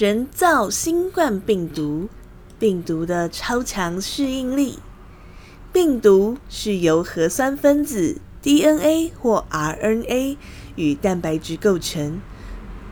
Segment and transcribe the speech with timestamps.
[0.00, 2.08] 人造新冠病毒，
[2.58, 4.78] 病毒的超强适应力。
[5.74, 10.38] 病毒是由核酸分子 DNA 或 RNA
[10.76, 12.22] 与蛋白质构成，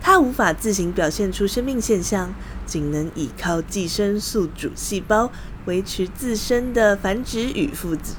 [0.00, 2.34] 它无法自行表现出生命现象，
[2.64, 5.30] 仅能依靠寄生宿主细胞
[5.66, 8.14] 维持自身的繁殖与复制。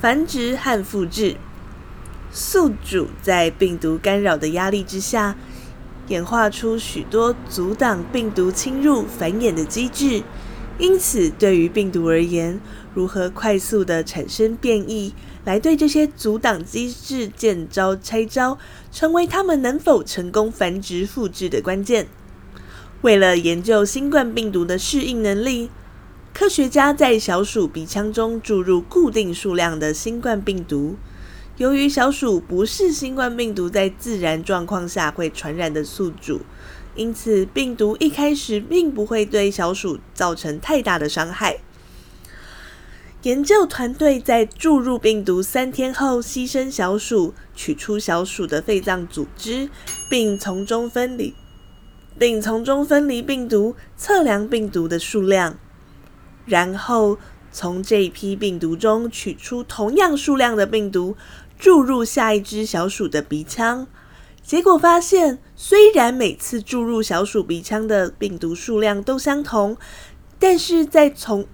[0.00, 1.36] 繁殖和复制。
[2.32, 5.36] 宿主在病毒干扰的压力之下，
[6.08, 10.22] 演化出许多阻挡病毒侵入繁衍的机制，
[10.78, 12.60] 因此对于病毒而言，
[12.92, 15.14] 如何快速地产生变异，
[15.44, 18.58] 来对这些阻挡机制见招拆招，
[18.92, 22.06] 成为它们能否成功繁殖复制的关键。
[23.00, 25.70] 为了研究新冠病毒的适应能力，
[26.34, 30.96] 科学家在小鼠鼻腔中注入固定数量的新冠病毒。
[31.56, 36.40] 由于小鼠不是新冠病毒在自然状况下会传染的宿主，
[36.96, 41.58] 因此病毒一开始并不会对小鼠造成太大的伤害。
[43.22, 49.70] 研究团队在注入病毒三天后，牺牲小鼠，取出小鼠的肺脏组织，
[50.10, 51.34] 并从中分离，
[52.18, 55.56] 并从中分离病毒，测量病毒的数量，
[56.44, 57.16] 然后
[57.50, 61.16] 从这一批病毒中取出同样数量的病毒。
[61.64, 63.86] 注入下一只小鼠的鼻腔，
[64.42, 69.74] 结果发现，虽然每次注入小鼠鼻腔的病毒数量都相同，
[70.38, 71.46] 但是在重，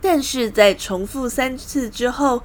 [0.00, 2.42] 但是在重复三次之后，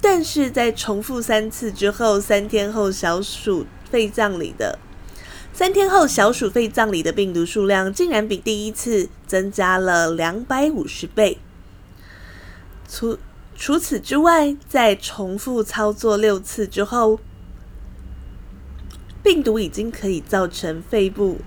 [0.00, 4.80] 但是在重复三次之后，三天后小鼠肺脏里的
[5.52, 11.38] 三天后小鼠肺脏里的病毒数量竟然比第一次增加了两百五十倍。
[12.88, 13.16] 除
[13.56, 17.20] 除此之外，在重复操作六次之后，
[19.22, 21.38] 病毒已经可以造成肺部，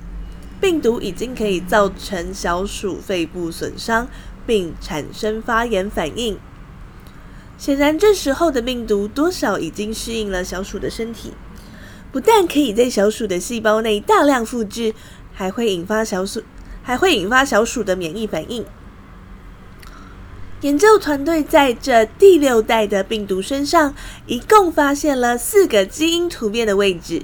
[0.62, 4.08] 病毒已经可以造成小鼠肺部损伤，
[4.46, 6.38] 并产生发炎反应。
[7.58, 11.34] 显然，这时候的病毒多少已经适应了小鼠的身体，
[12.12, 14.94] 不但可以在小鼠的细胞内大量复制，
[15.34, 16.44] 还会引发小鼠，
[16.82, 18.66] 还会引发小鼠的免疫反应。
[20.66, 23.94] 研究团队在这第六代的病毒身上，
[24.26, 27.22] 一共发现了四个基因突变的位置，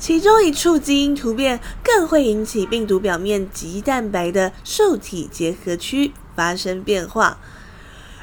[0.00, 7.38] 其中一处基因突变更会引起病毒表面棘蛋白的受体结合区发生变化，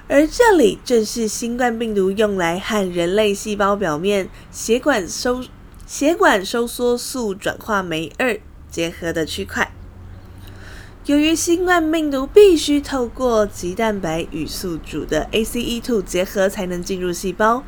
[0.10, 5.42] 而这里正是新冠病毒用来和人类细胞表面血管收
[5.88, 8.38] 血管收缩素转化酶二
[8.70, 9.69] 结合的区块。
[11.10, 17.64] 由于新冠病毒必须透过棘蛋白与宿主的 ACE2 结合才能进入细胞，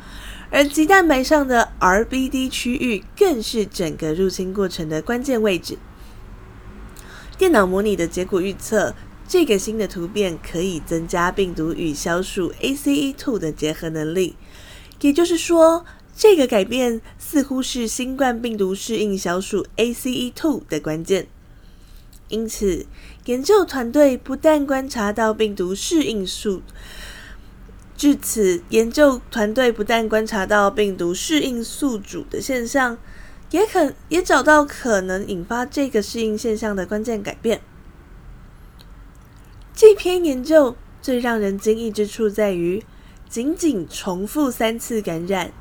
[0.48, 5.76] 而棘蛋白上的 RBD 区域更是整个入侵过程的关键位置。
[7.36, 8.94] 电脑模拟的结果预测，
[9.26, 14.36] 这个新的突变可以增加病毒与小鼠 ACE2 的结合能力，
[15.00, 15.84] 也就是说，
[16.16, 21.26] 这个改变似乎是新冠病毒适应小鼠 ACE2 的关键。
[22.32, 22.86] 因此，
[23.26, 26.62] 研究团队不但观察到病毒适应宿，
[27.94, 32.96] 至此，研究团队不但观察到病毒适应宿主的现象，
[33.50, 37.60] 也可也找到可能引发这个适应现象的关键改变。
[39.74, 42.82] 这篇研究最让人惊异之处在于，
[43.28, 45.52] 仅仅重复三次感染，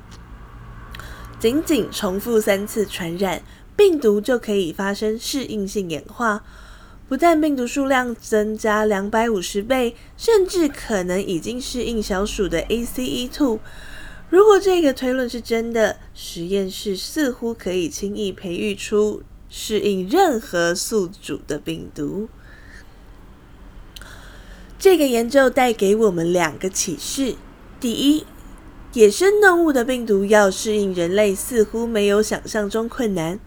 [1.37, 3.43] 仅仅重复三次传染。
[3.81, 6.43] 病毒就可以发生适应性演化，
[7.09, 13.57] 不但病毒数量增加两百五十倍，甚至可能已经适应小鼠的 ACE2。
[14.29, 22.29] 如果这个推论是真的，实验室似乎可以轻易培育出适应任何宿主的病毒。
[24.77, 27.33] 这个研究带给我们两个启示：
[27.79, 28.27] 第一，
[28.93, 33.39] 野生动物的病毒要适应人类，似乎没有想象中困难。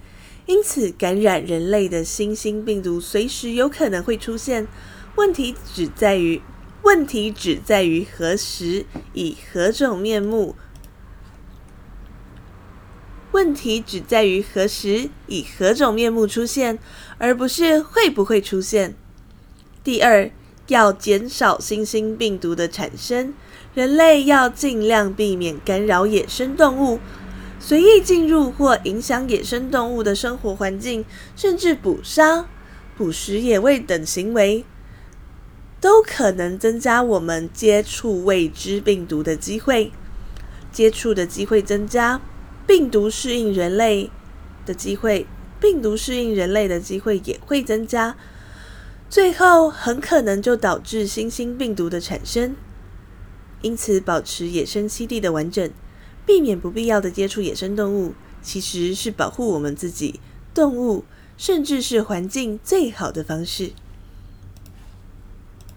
[0.47, 4.67] 因此，感染人类的新兴病毒随时有可能会出现。
[5.17, 6.43] 问题只在于，
[6.83, 10.55] 问题只在于何时以何种面目。
[13.33, 16.79] 问题只在于何时以何种面目出现，
[17.19, 18.95] 而不是会不会出现。
[19.83, 20.31] 第二，
[20.69, 23.35] 要减少新兴病毒的产生，
[23.75, 27.01] 人类要尽量避免干扰野生动物。
[27.67, 31.03] 随意进入或影响野生动物的生活环境，
[31.35, 32.47] 甚至捕杀、
[32.95, 34.67] 捕食野味等行为，
[35.81, 39.91] 都可能增加我们接触未知病毒的机会。
[40.71, 42.21] 接触的机会增加，
[42.67, 44.11] 病毒适应人类
[44.67, 45.27] 的机会，
[45.59, 48.15] 病毒适应人类的机会也会增加，
[49.09, 52.55] 最后很可能就导致新兴病毒的产生。
[53.63, 55.71] 因此，保持野生栖地的完整，
[56.27, 60.21] 避免不必要的接触野生动物，其实是保护我们自己、
[60.55, 61.05] 动物，
[61.37, 63.73] 甚至是环境最好的方式。